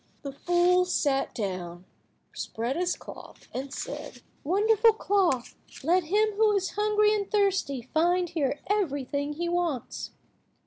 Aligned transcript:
The 0.23 0.31
fool 0.31 0.83
sat 0.85 1.31
down, 1.35 1.85
spread 2.33 2.75
his 2.75 2.95
cloth, 2.95 3.47
and 3.53 3.71
said— 3.71 4.23
"Wonderful 4.43 4.93
cloth, 4.93 5.53
let 5.83 6.05
him 6.05 6.31
who 6.37 6.53
is 6.53 6.71
hungry 6.71 7.13
and 7.13 7.29
thirsty 7.29 7.83
find 7.93 8.29
here 8.29 8.61
everything 8.65 9.33
he 9.33 9.47
wants." 9.47 10.09